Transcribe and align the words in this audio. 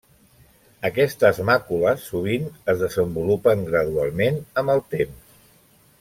Aquestes 0.87 1.41
màcules 1.49 2.07
sovint 2.13 2.47
es 2.73 2.81
desenvolupen 2.87 3.61
gradualment 3.71 4.39
amb 4.63 4.75
el 4.77 4.83
temps. 4.95 5.37